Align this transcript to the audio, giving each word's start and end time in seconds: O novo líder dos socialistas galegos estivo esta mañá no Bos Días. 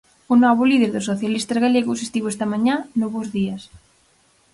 O 0.33 0.35
novo 0.43 0.63
líder 0.71 0.91
dos 0.93 1.07
socialistas 1.11 1.61
galegos 1.65 2.03
estivo 2.05 2.27
esta 2.29 2.49
mañá 2.53 2.75
no 2.99 3.07
Bos 3.13 3.27
Días. 3.37 3.61